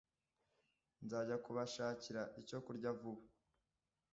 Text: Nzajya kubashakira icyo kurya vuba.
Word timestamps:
Nzajya 1.03 1.37
kubashakira 1.45 2.21
icyo 2.41 2.57
kurya 2.65 2.89
vuba. 2.99 3.23